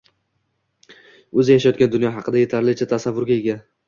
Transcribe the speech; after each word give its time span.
O‘zi 1.43 1.57
yashayotgan 1.57 1.91
dunyo 1.97 2.11
haqida 2.15 2.41
yetarlicha 2.41 2.89
tasavvurga 2.95 3.37
ega 3.37 3.59